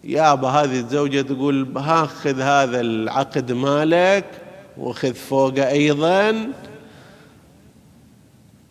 يابا 0.06 0.48
هذه 0.48 0.80
الزوجة 0.80 1.20
تقول 1.20 1.78
هاخذ 1.78 2.40
هذا 2.40 2.80
العقد 2.80 3.52
مالك 3.52 4.24
وخذ 4.78 5.14
فوقه 5.14 5.68
أيضا 5.68 6.48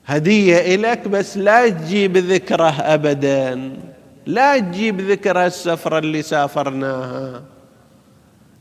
هدية 0.05 0.75
إلك 0.75 1.07
بس 1.07 1.37
لا 1.37 1.69
تجيب 1.69 2.17
ذكره 2.17 2.69
أبدا 2.69 3.77
لا 4.25 4.59
تجيب 4.59 5.01
ذكر 5.01 5.45
السفرة 5.45 5.99
اللي 5.99 6.21
سافرناها 6.21 7.43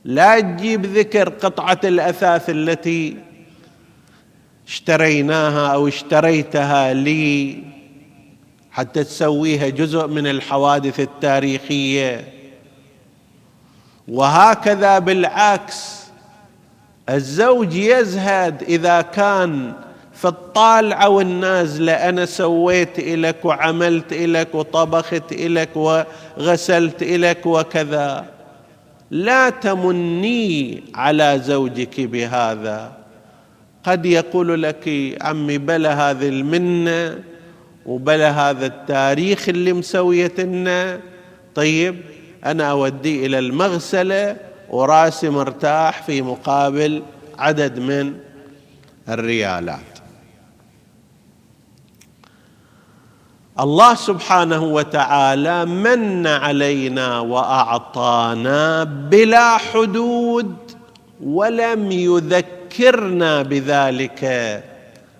لا 0.04 0.40
تجيب 0.40 0.86
ذكر 0.86 1.28
قطعة 1.28 1.80
الأثاث 1.84 2.50
التي 2.50 3.16
اشتريناها 4.68 5.74
أو 5.74 5.88
اشتريتها 5.88 6.92
لي 6.92 7.62
حتى 8.70 9.04
تسويها 9.04 9.68
جزء 9.68 10.06
من 10.06 10.26
الحوادث 10.26 11.00
التاريخية. 11.00 12.24
وهكذا 14.08 14.98
بالعكس 14.98 16.04
الزوج 17.08 17.74
يزهد 17.74 18.62
إذا 18.62 19.00
كان 19.00 19.72
في 20.12 20.24
الطالعه 20.28 21.08
والنازلة 21.08 21.92
أنا 21.92 22.26
سويت 22.26 23.00
لك 23.00 23.44
وعملت 23.44 24.12
لك 24.12 24.54
وطبخت 24.54 25.32
لك 25.32 25.68
وغسلت 25.76 27.02
لك 27.02 27.46
وكذا. 27.46 28.24
لا 29.10 29.50
تمني 29.50 30.82
على 30.94 31.40
زوجك 31.44 32.00
بهذا. 32.00 32.92
قد 33.84 34.06
يقول 34.06 34.62
لك 34.62 35.16
عمي 35.22 35.58
بلا 35.58 36.10
هذه 36.10 36.28
المنة 36.28 37.18
وبلا 37.86 38.30
هذا 38.30 38.66
التاريخ 38.66 39.48
اللي 39.48 39.72
مسويتنا. 39.72 41.00
طيب 41.54 42.00
أنا 42.44 42.70
اوديه 42.70 43.26
إلى 43.26 43.38
المغسلة 43.38 44.36
وراسي 44.70 45.28
مرتاح 45.28 46.02
في 46.02 46.22
مقابل 46.22 47.02
عدد 47.38 47.78
من 47.78 48.14
الريالات. 49.08 49.80
الله 53.60 53.94
سبحانه 53.94 54.64
وتعالى 54.64 55.64
من 55.64 56.26
علينا 56.26 57.18
وأعطانا 57.18 58.84
بلا 58.84 59.56
حدود 59.56 60.56
ولم 61.22 61.92
يذكرنا 61.92 63.42
بذلك 63.42 64.24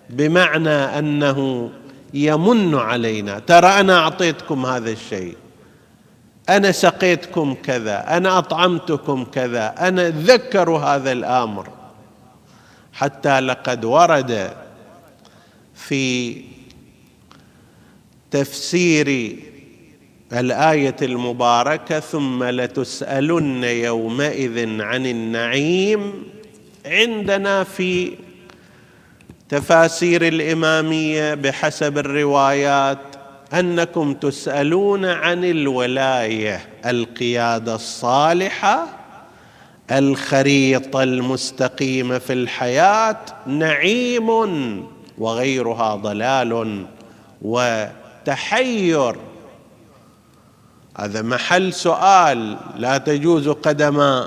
بمعنى 0.09 0.69
أنه 0.69 1.69
يمن 2.13 2.75
علينا. 2.75 3.39
ترى 3.39 3.67
أنا 3.67 3.99
أعطيتكم 3.99 4.65
هذا 4.65 4.91
الشيء. 4.91 5.37
أنا 6.49 6.71
سقيتكم 6.71 7.53
كذا 7.63 8.17
أنا 8.17 8.37
أطعمتكم 8.37 9.23
كذا 9.23 9.87
أنا 9.87 10.09
ذكروا 10.09 10.79
هذا 10.79 11.11
الأمر. 11.11 11.67
حتى 12.93 13.39
لقد 13.39 13.85
ورد 13.85 14.53
في 15.75 16.41
تفسير 18.31 19.37
الآية 20.33 20.95
المباركة 21.01 21.99
ثم 21.99 22.43
لتسألن 22.43 23.63
يومئذ 23.63 24.81
عن 24.81 25.05
النعيم 25.05 26.23
عندنا 26.85 27.63
في 27.63 28.13
تفاسير 29.49 30.27
الإمامية 30.27 31.33
بحسب 31.33 31.97
الروايات. 31.97 33.14
أنكم 33.53 34.13
تسألون 34.13 35.05
عن 35.05 35.43
الولاية 35.43 36.69
القيادة 36.85 37.75
الصالحة 37.75 38.87
الخريطة 39.91 41.03
المستقيمة 41.03 42.17
في 42.17 42.33
الحياة 42.33 43.17
نعيم 43.47 44.29
وغيرها 45.17 45.95
ضلال 45.95 46.85
وتحير. 47.41 49.15
هذا 50.97 51.21
محل 51.21 51.73
سؤال 51.73 52.57
لا 52.77 52.97
تجوز 52.97 53.49
قدم 53.49 54.25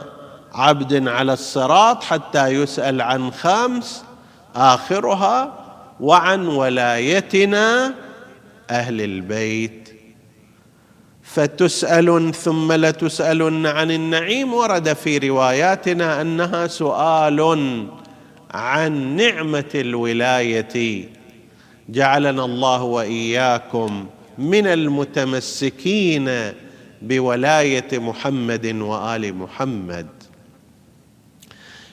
عبد 0.54 1.08
على 1.08 1.32
الصراط 1.32 2.04
حتى 2.04 2.46
يسأل 2.46 3.00
عن 3.00 3.30
خمس 3.30 4.04
آخرها 4.56 5.52
وعن 6.00 6.46
ولايتنا. 6.46 7.94
أهل 8.70 9.00
البيت. 9.00 9.88
فتسال 11.22 12.34
ثم 12.34 12.72
لتسالن 12.72 13.66
عن 13.66 13.90
النعيم 13.90 14.54
ورد 14.54 14.92
في 14.92 15.18
رواياتنا 15.18 16.20
انها 16.20 16.66
سؤال 16.66 17.86
عن 18.50 19.16
نعمه 19.16 19.70
الولايه. 19.74 21.08
جعلنا 21.88 22.44
الله 22.44 22.82
واياكم 22.82 24.06
من 24.38 24.66
المتمسكين 24.66 26.30
بولايه 27.02 27.98
محمد 27.98 28.66
وال 28.66 29.34
محمد. 29.34 30.06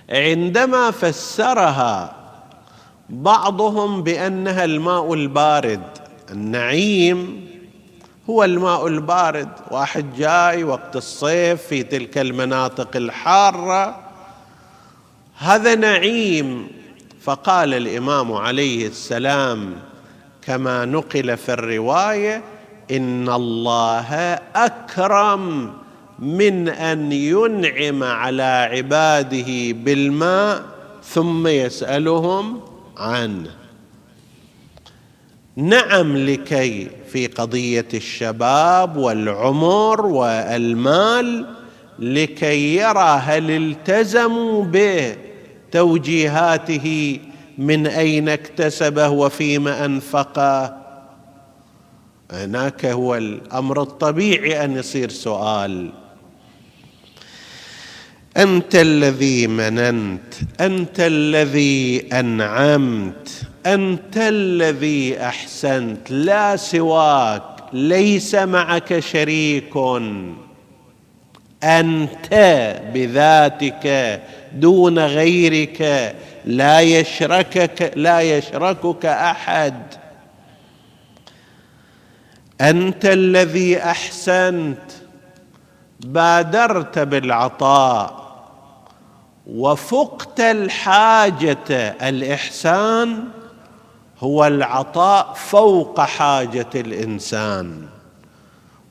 عندما 0.10 0.92
فسرها 0.92 2.16
بعضهم 3.10 4.04
بانها 4.04 4.66
الماء 4.66 5.14
البارد. 5.14 6.05
النعيم 6.32 7.46
هو 8.30 8.44
الماء 8.44 8.88
البارد 8.88 9.50
واحد 9.72 10.14
جاي 10.14 10.64
وقت 10.64 10.96
الصيف 10.96 11.62
في 11.62 11.84
تلك 11.84 12.18
المناطق 12.18 12.96
الحارة. 12.96 14.00
هذا 15.38 15.76
نعيم 15.76 16.68
فقال 17.22 17.74
الإمام 17.74 18.34
عليه 18.34 18.88
السلام 18.88 19.74
كما 20.42 20.86
نقل 20.86 21.38
في 21.38 21.54
الرواية 21.54 22.44
إن 22.92 23.30
الله 23.30 24.14
أكرم 24.56 25.74
من 26.20 26.70
أن 26.70 27.12
ينعم 27.12 28.04
على 28.04 28.70
عباده 28.72 29.72
بالماء 29.72 30.64
ثم 31.04 31.48
يسألهم 31.48 32.62
عنه. 32.98 33.65
نعم 35.58 36.18
لكي 36.18 36.88
في 37.12 37.28
قضية 37.28 37.88
الشباب 37.94 38.98
والعمر 38.98 40.06
والمال 40.06 41.46
لكي 42.00 42.76
يرى 42.76 43.22
هل 43.24 43.52
التزموا 43.52 44.66
بتوجيهاته 45.72 47.20
من 47.58 47.88
أين 47.88 48.30
اكتسبه 48.30 49.10
وفيما 49.10 49.86
أنفقه. 49.86 50.78
هناك 52.32 52.86
هو 52.86 53.16
الأمر 53.16 53.82
الطبيعي 53.82 54.66
أن 54.66 54.78
يصير 54.78 55.10
سؤال. 55.10 55.90
أنت 58.38 58.76
الذي 58.76 59.48
مننت 59.48 60.34
أنت 60.62 61.00
الذي 61.00 62.08
أنعمت 62.14 63.42
أنت 63.66 64.18
الذي 64.18 65.22
أحسنت 65.22 66.12
لا 66.12 66.56
سواك 66.56 67.44
ليس 67.74 68.36
معك 68.36 69.00
شريك. 69.00 69.78
أنت 71.64 72.30
بذاتك 72.94 74.22
دون 74.54 75.00
غيرك 75.00 76.16
لا 76.46 76.80
يشركك 76.80 77.94
لا 77.96 78.22
يشركك 78.22 79.06
أحد. 79.06 79.84
أنت 82.62 83.06
الذي 83.06 83.78
أحسنت 83.78 84.92
بادرت 86.00 87.00
بالعطاء. 87.00 88.25
وفقت 89.48 90.40
الحاجة 90.40 91.70
الإحسان 92.10 93.24
هو 94.20 94.48
العطاء 94.48 95.34
فوق 95.34 96.02
حاجة 96.02 96.70
الإنسان. 96.76 97.88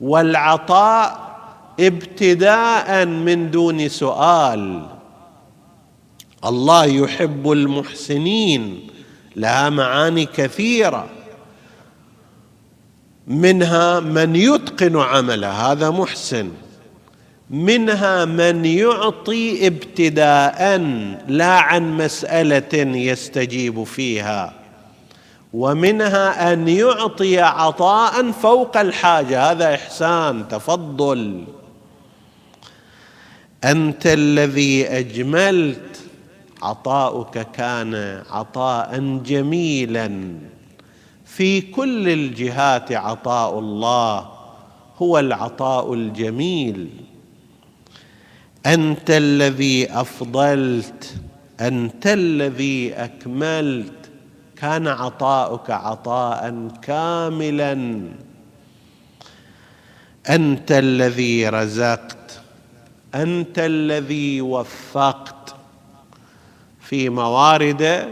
والعطاء 0.01 1.35
ابتداء 1.79 3.05
من 3.05 3.51
دون 3.51 3.89
سؤال. 3.89 4.85
الله 6.45 6.85
يحب 6.85 7.51
المحسنين 7.51 8.87
لها 9.35 9.69
معاني 9.69 10.25
كثيرة. 10.25 11.07
منها 13.27 13.99
من 13.99 14.35
يتقن 14.35 14.97
عمله 14.97 15.71
هذا 15.71 15.89
محسن. 15.89 16.51
منها 17.49 18.25
من 18.25 18.65
يعطي 18.65 19.67
ابتداء 19.67 20.77
لا 21.27 21.59
عن 21.59 21.97
مسألة 21.97 22.97
يستجيب 22.97 23.83
فيها 23.83 24.53
ومنها 25.53 26.53
أن 26.53 26.67
يعطي 26.67 27.39
عطاء 27.39 28.31
فوق 28.31 28.77
الحاجة 28.77 29.51
هذا 29.51 29.75
إحسان 29.75 30.47
تفضل. 30.47 31.43
أنت 33.63 34.07
الذي 34.07 34.87
أجملت 34.87 36.01
عطاؤك 36.61 37.51
كان 37.51 38.23
عطاء 38.29 39.19
جميلا. 39.25 40.33
في 41.25 41.61
كل 41.61 42.09
الجهات 42.09 42.91
عطاء 42.91 43.59
الله 43.59 44.29
هو 44.97 45.19
العطاء 45.19 45.93
الجميل. 45.93 46.89
أنت 48.65 49.09
الذي 49.09 49.91
أفضلت 49.91 51.15
أنت 51.61 52.07
الذي 52.07 52.93
أكملت. 52.93 53.91
كان 54.55 54.87
عطاؤك 54.87 55.71
عطاء 55.71 56.67
كاملا. 56.81 58.01
أنت 60.29 60.71
الذي 60.71 61.49
رزقت 61.49 62.41
أنت 63.15 63.59
الذي 63.59 64.41
وفقت. 64.41 65.55
في 66.81 67.09
موارد 67.09 68.07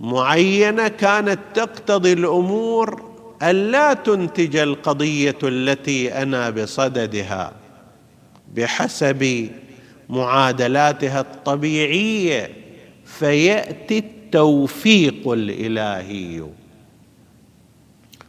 معينة 0.00 0.88
كانت 0.88 1.38
تقتضي 1.54 2.12
الأمور 2.12 3.02
الا 3.42 3.94
تنتج 3.94 4.56
القضية 4.56 5.38
التي 5.42 6.22
أنا 6.22 6.50
بصددها. 6.50 7.52
بحسب 8.54 9.50
معادلاتها 10.08 11.20
الطبيعية 11.20 12.50
فيأتي 13.04 13.98
التوفيق 13.98 15.28
الإلهي. 15.28 16.46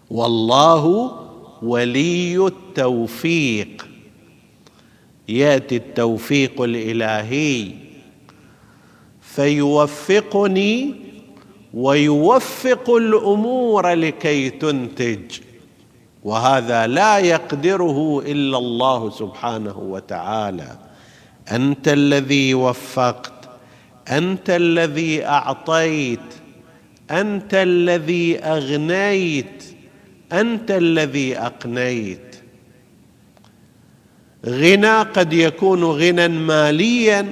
والله 0.10 1.12
ولي 1.62 2.48
التوفيق. 2.48 3.88
يأتي 5.30 5.76
التوفيق 5.76 6.62
الإلهي. 6.62 7.72
فيوفقني 9.22 10.96
ويوفق 11.74 12.90
الأمور 12.90 13.94
لكي 13.94 14.50
تنتج. 14.50 15.47
وهذا 16.28 16.88
لا 16.88 17.18
يقدره 17.18 18.24
إلا 18.26 18.58
الله 18.58 19.10
سبحانه 19.10 19.78
وتعالى. 19.78 20.78
أنت 21.52 21.88
الذي 21.88 22.54
وفقت 22.54 23.34
أنت 24.12 24.50
الذي 24.50 25.26
أعطيت 25.26 26.30
أنت 27.12 27.54
الذي 27.54 28.40
أغنيت 28.40 29.64
أنت 30.32 30.72
الذي 30.72 31.38
أقنيت. 31.38 32.36
غنى 34.46 34.98
قد 34.98 35.34
يكون 35.34 35.84
غنى 35.84 36.28
ماليا 36.28 37.28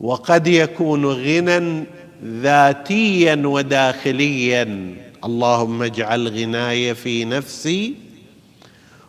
وقد 0.00 0.46
يكون 0.46 1.06
غنى 1.06 1.84
ذاتيا 2.24 3.42
وداخليا. 3.44 4.94
اللهم 5.24 5.82
اجعل 5.82 6.28
غناي 6.28 6.94
في 6.94 7.24
نفسي 7.24 7.94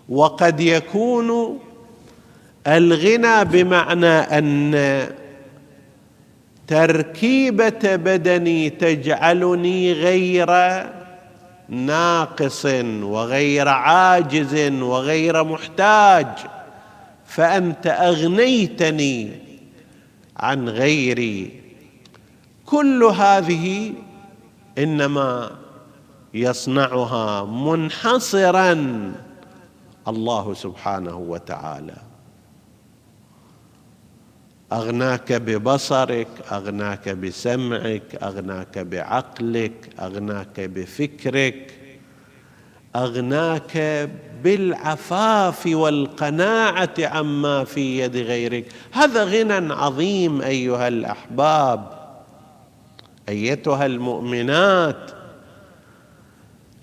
وقد 0.09 0.59
يكون 0.59 1.59
الغنى 2.67 3.45
بمعنى 3.45 4.07
أن 4.07 4.75
تركيبة 6.67 7.95
بدني 7.95 8.69
تجعلني 8.69 9.93
غير 9.93 10.49
ناقص 11.69 12.65
وغير 13.01 13.67
عاجز 13.67 14.71
وغير 14.71 15.43
محتاج 15.43 16.27
فأنت 17.25 17.87
أغنيتني 17.87 19.31
عن 20.37 20.69
غيري. 20.69 21.61
كل 22.65 23.03
هذه 23.03 23.93
إنما 24.77 25.51
يصنعها 26.35 27.45
منحصرا. 27.45 28.73
الله 30.07 30.53
سبحانه 30.53 31.17
وتعالى. 31.17 31.97
أغناك 34.73 35.33
ببصرك 35.33 36.27
أغناك 36.51 37.09
بسمعك 37.09 38.23
أغناك 38.23 38.79
بعقلك 38.79 39.89
أغناك 39.99 40.59
بفكرك 40.59 41.73
أغناك 42.95 44.09
بالعفاف 44.43 45.65
والقناعة 45.67 46.93
عما 46.99 47.63
في 47.63 47.99
يد 47.99 48.17
غيرك. 48.17 48.65
هذا 48.91 49.23
غنى 49.23 49.73
عظيم 49.73 50.41
أيها 50.41 50.87
الأحباب. 50.87 51.89
أيتها 53.29 53.85
المؤمنات. 53.85 55.11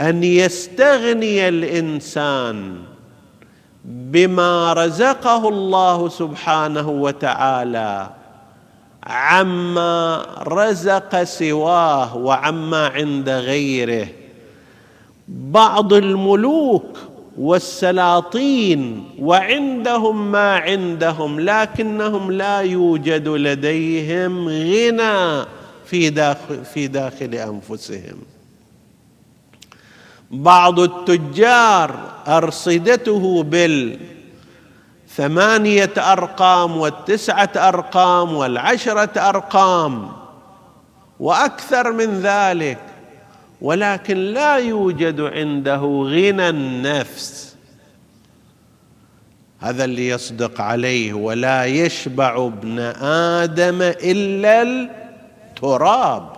أن 0.08 0.24
يستغني 0.24 1.48
الإنسان 1.48 2.76
بما 3.84 4.72
رزقه 4.72 5.48
الله 5.48 6.08
سبحانه 6.08 6.88
وتعالى 6.88 8.10
عما 9.06 10.26
رزق 10.38 11.22
سواه 11.22 12.16
وعما 12.16 12.86
عند 12.86 13.28
غيره. 13.28 14.08
بعض 15.28 15.92
الملوك 15.92 16.98
والسلاطين 17.38 19.04
وعندهم 19.18 20.32
ما 20.32 20.56
عندهم 20.56 21.40
لكنهم 21.40 22.32
لا 22.32 22.58
يوجد 22.60 23.28
لديهم 23.28 24.48
غنى 24.48 25.44
في 25.86 26.10
داخل 26.10 26.64
في 26.64 26.86
داخل 26.86 27.34
أنفسهم. 27.34 28.31
بعض 30.32 30.80
التجار 30.80 32.12
أرصدته 32.28 33.42
بالثمانيه 35.08 35.92
أرقام 35.98 36.76
والتسعة 36.76 37.50
أرقام 37.56 38.34
والعشرة 38.34 39.28
أرقام 39.28 40.12
وأكثر 41.20 41.92
من 41.92 42.20
ذلك 42.20 42.78
ولكن 43.60 44.16
لا 44.16 44.56
يوجد 44.56 45.20
عنده 45.20 45.80
غنى 46.06 46.48
النفس. 46.48 47.56
هذا 49.60 49.84
اللي 49.84 50.08
يصدق 50.08 50.60
عليه 50.60 51.12
ولا 51.12 51.64
يشبع 51.64 52.46
ابن 52.46 52.78
آدم 52.78 53.82
إلا 53.82 54.62
التراب. 54.62 56.31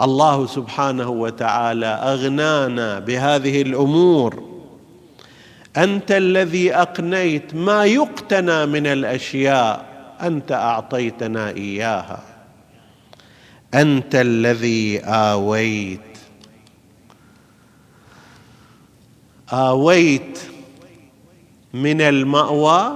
الله 0.00 0.46
سبحانه 0.46 1.08
وتعالى 1.08 1.86
أغنانا 1.86 2.98
بهذه 2.98 3.62
الأمور. 3.62 4.52
أنت 5.76 6.12
الذي 6.12 6.74
أقنيت 6.74 7.54
ما 7.54 7.84
يقتنى 7.84 8.66
من 8.66 8.86
الأشياء 8.86 9.92
أنت 10.22 10.52
أعطيتنا 10.52 11.50
إياها. 11.50 12.22
أنت 13.74 14.14
الذي 14.14 15.00
آويت. 15.00 16.00
آويت 19.52 20.38
من 21.74 22.00
المأوى 22.00 22.92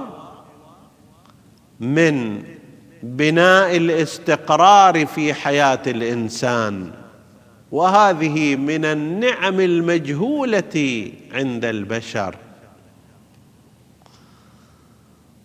من 1.79 2.43
بناء 3.03 3.77
الاستقرار 3.77 5.05
في 5.05 5.33
حياة 5.33 5.81
الإنسان. 5.87 6.91
وهذه 7.71 8.55
من 8.55 8.85
النعم 8.85 9.59
المجهولة 9.59 11.11
عند 11.33 11.65
البشر. 11.65 12.35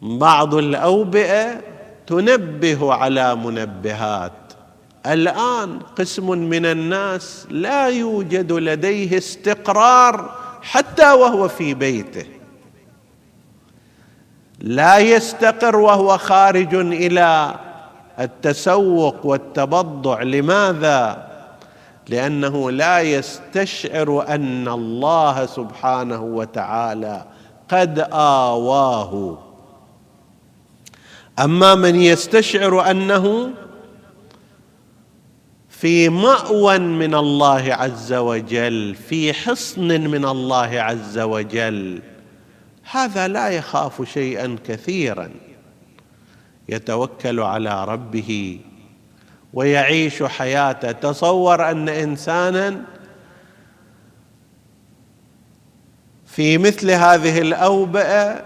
بعض 0.02 0.54
الأوبئة 0.54 1.60
تنبه 2.06 2.94
على 2.94 3.34
منبهات. 3.34 4.32
الآن 5.06 5.80
قسم 5.80 6.38
من 6.38 6.66
الناس 6.66 7.46
لا 7.50 7.88
يوجد 7.88 8.52
لديه 8.52 9.18
استقرار 9.18 10.38
حتى 10.62 11.12
وهو 11.12 11.48
في 11.48 11.74
بيته. 11.74 12.41
لا 14.62 14.98
يستقر 14.98 15.76
وهو 15.76 16.18
خارج 16.18 16.74
إلى 16.74 17.54
التسوق 18.20 19.26
والتبضع. 19.26 20.22
لماذا؟ 20.22 21.28
لأنه 22.08 22.70
لا 22.70 23.00
يستشعر 23.00 24.24
أن 24.28 24.68
الله 24.68 25.46
سبحانه 25.46 26.22
وتعالى 26.22 27.24
قد 27.68 27.98
آواه. 28.12 29.38
أما 31.38 31.74
من 31.74 31.96
يستشعر 31.96 32.90
أنه 32.90 33.50
في 35.68 36.08
مأوى 36.08 36.78
من 36.78 37.14
الله 37.14 37.74
عز 37.74 38.12
وجل 38.12 38.94
في 39.08 39.32
حصن 39.32 39.88
من 39.88 40.24
الله 40.24 40.80
عز 40.80 41.18
وجل 41.18 42.02
هذا 42.90 43.28
لا 43.28 43.48
يخاف 43.48 44.08
شيئا 44.08 44.56
كثيرا. 44.66 45.30
يتوكل 46.68 47.40
على 47.40 47.84
ربه 47.84 48.60
ويعيش 49.54 50.22
حياته. 50.22 50.92
تصور 50.92 51.70
أن 51.70 51.88
انسانا 51.88 52.84
في 56.26 56.58
مثل 56.58 56.90
هذه 56.90 57.38
الأوبئة 57.38 58.44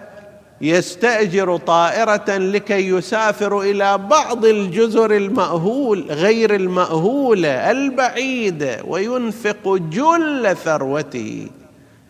يستأجر 0.61 1.57
طائرة 1.57 2.37
لكي 2.37 2.89
يسافر 2.89 3.61
إلى 3.61 3.99
بعض 3.99 4.45
الجزر 4.45 5.17
المأهول 5.17 6.07
غير 6.11 6.55
المأهولة 6.55 7.71
البعيدة 7.71 8.83
وينفق 8.85 9.77
جل 9.77 10.57
ثروته. 10.57 11.49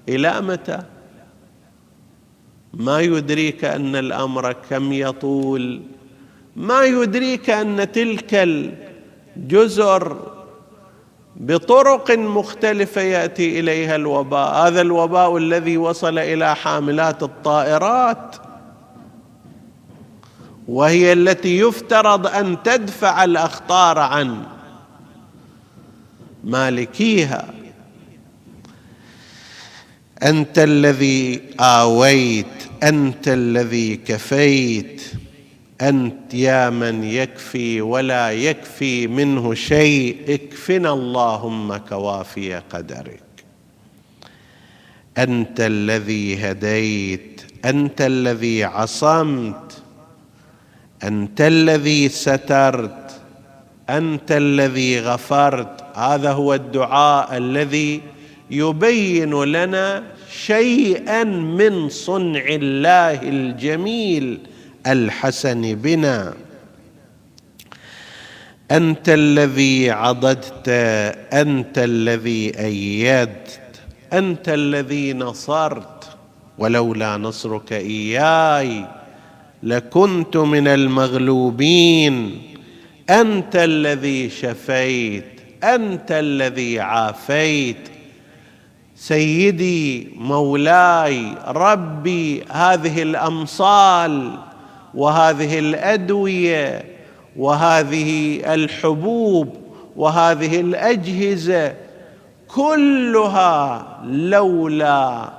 إلى 0.09 0.41
متى؟ 0.41 0.83
ما 2.75 3.01
يدريك 3.01 3.65
أن 3.65 3.97
الأمر 3.97 4.53
كم 4.53 4.93
يطول 4.93 5.83
ما 6.57 6.85
يدريك 6.85 7.51
أن 7.51 7.93
تلك 7.93 8.35
الجزر 9.37 10.17
بطرق 11.37 12.11
مختلفة 12.11 13.01
يأتي 13.01 13.61
إليها 13.61 13.97
الوباء. 13.97 14.67
هذا 14.67 14.81
الوباء 14.81 15.37
الذي 15.37 15.77
وصل 15.79 16.19
إلى 16.19 16.57
حاملات 16.57 17.23
الطائرات 17.23 18.37
وهي 20.69 21.13
التي 21.13 21.59
يفترض 21.59 22.27
أن 22.27 22.63
تدفع 22.63 23.25
الأخطار 23.25 23.99
عن 23.99 24.43
مالكيها. 26.45 27.55
أنت 30.23 30.59
الذي 30.59 31.43
آويت 31.61 32.56
أنت 32.83 33.29
الذي 33.29 33.97
كفيت 33.97 35.03
أنت 35.81 36.35
يا 36.35 36.71
من 36.71 37.05
يكفي 37.05 37.81
ولا 37.81 38.33
يكفي 38.33 39.07
منه 39.07 39.55
شيء 39.55 40.17
اكفنا 40.29 40.93
اللهم 40.93 41.77
كوافي 41.77 42.55
قدرك. 42.55 43.23
أنت 45.19 45.61
الذي 45.61 46.51
هديت 46.51 47.43
أنت 47.65 48.01
الذي 48.01 48.65
عصمت 48.65 49.83
أنت 51.05 51.41
الذي 51.41 52.09
سترت 52.09 53.21
أنت 53.91 54.33
الذي 54.33 55.01
غفرت. 55.01 55.97
هذا 55.97 56.33
هو 56.33 56.55
الدعاء 56.55 57.37
الذي 57.37 58.01
يبين 58.51 59.45
لنا 59.45 60.03
شيئا 60.31 61.25
من 61.25 61.89
صنع 61.89 62.45
الله 62.49 63.23
الجميل 63.23 64.39
الحسن 64.87 65.75
بنا. 65.75 66.35
أنت 68.71 69.09
الذي 69.09 69.91
عضدت 69.91 70.69
أنت 71.33 71.79
ايدت 71.79 72.53
أيدت 72.59 73.61
أنت 74.13 74.49
الذي 74.49 75.13
نصرت 75.13 76.05
ولولا 76.59 77.17
نصرك 77.17 77.73
إياي 77.73 78.85
لكنت 79.63 80.37
من 80.37 80.69
المغلوبين. 80.69 82.43
أنت 83.11 83.57
الذي 83.57 84.31
شفيت 84.31 85.25
أنت 85.65 86.13
الذي 86.13 86.81
عافيت 86.81 87.89
سيدي 88.97 90.09
مولاي 90.17 91.35
ربي 91.47 92.45
هذه 92.51 93.03
الأمصال 93.03 94.39
وهذه 94.95 95.59
الأدوية 95.59 96.85
وهذه 97.37 98.41
الحبوب 98.55 99.57
وهذه 99.97 100.61
الأجهزة 100.61 101.75
كلها 102.49 103.87
لولا 104.05 105.33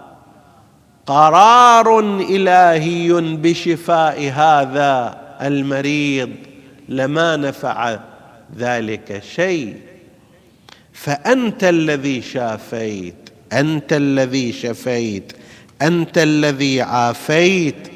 قرار 1.05 1.99
إلهي 2.19 3.37
بشفاء 3.37 4.31
هذا 4.35 5.17
المريض 5.41 6.29
لما 6.89 7.35
نفع 7.35 7.99
ذلك 8.57 9.23
شيء. 9.35 9.77
فأنت 10.93 11.63
الذي 11.63 12.21
شافيت 12.21 13.26
أنت 13.53 13.93
الذي 13.93 14.51
شفيت 14.51 15.33
أنت 15.81 16.17
الذي 16.17 16.81
عافيت 16.81 17.87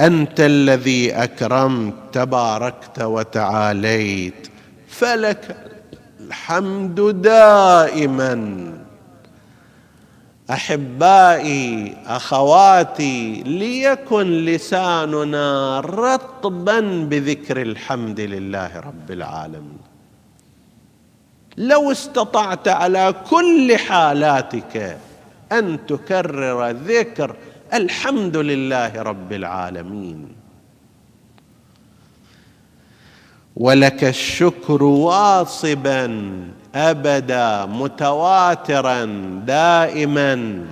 أنت 0.00 0.40
الذي 0.40 1.12
أكرمت 1.12 1.94
تباركت 2.12 3.02
وتعاليت. 3.02 4.48
فلك 4.88 5.56
الحمد 6.20 7.22
دائما. 7.22 8.72
أحبائي 10.50 11.96
أخواتي 12.06 13.42
ليكن 13.42 14.44
لساننا 14.44 15.80
رطبا 15.80 16.80
بذكر 16.80 17.62
الحمد 17.62 18.20
لله 18.20 18.80
رب 18.80 19.10
العالمين. 19.10 19.81
لو 21.56 21.92
استطعت 21.92 22.68
على 22.68 23.14
كل 23.30 23.76
حالاتك 23.76 24.98
أن 25.52 25.86
تكرر 25.86 26.70
ذكر 26.70 27.36
الحمد 27.72 28.36
لله 28.36 29.02
رب 29.02 29.32
العالمين. 29.32 30.28
ولك 33.56 34.04
الشكر 34.04 34.82
واصبا 34.82 36.32
أبدا 36.74 37.66
متواترا 37.66 39.04
دائما. 39.46 40.64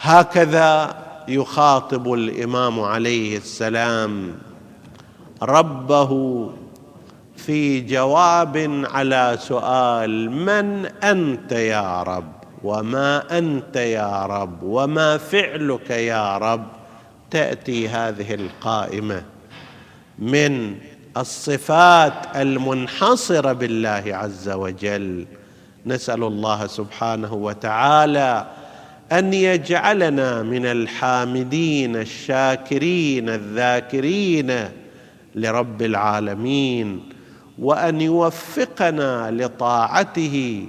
هكذا 0.00 0.96
يخاطب 1.28 2.12
الإمام 2.12 2.80
عليه 2.80 3.36
السلام 3.36 4.34
ربه 5.42 6.50
في 7.46 7.80
جواب 7.80 8.84
على 8.90 9.36
سؤال 9.40 10.30
من 10.30 10.86
أنت 10.86 11.52
يا 11.52 12.02
رب؟ 12.02 12.32
وما 12.64 13.38
أنت 13.38 13.76
يا 13.76 14.26
رب؟ 14.26 14.62
وما 14.62 15.16
فعلك 15.16 15.90
يا 15.90 16.38
رب؟ 16.38 16.66
تأتي 17.30 17.88
هذه 17.88 18.34
القائمة 18.34 19.22
من 20.18 20.74
الصفات 21.16 22.36
المنحصرة 22.36 23.52
بالله 23.52 24.04
عز 24.06 24.48
وجل. 24.48 25.26
نسأل 25.86 26.22
الله 26.22 26.66
سبحانه 26.66 27.34
وتعالى 27.34 28.46
أن 29.12 29.34
يجعلنا 29.34 30.42
من 30.42 30.66
الحامدين 30.66 31.96
الشاكرين 31.96 33.28
الذاكرين 33.28 34.68
لرب 35.34 35.82
العالمين. 35.82 37.02
وأن 37.58 38.00
يوفقنا 38.00 39.30
لطاعته 39.30 40.66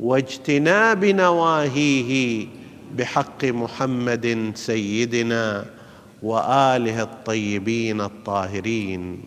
واجتناب 0.00 1.04
نواهيه 1.04 2.46
بحق 2.96 3.44
محمد 3.44 4.52
سيدنا 4.54 5.64
وآله 6.22 7.02
الطيبين 7.02 8.00
الطاهرين. 8.00 9.20